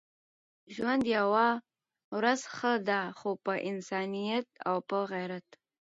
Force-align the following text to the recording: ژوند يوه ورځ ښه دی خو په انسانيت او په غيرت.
ژوند 0.75 1.03
يوه 1.17 1.47
ورځ 2.17 2.41
ښه 2.55 2.71
دی 2.87 3.01
خو 3.17 3.29
په 3.45 3.53
انسانيت 3.69 4.47
او 4.67 4.75
په 4.89 4.97
غيرت. 5.11 5.47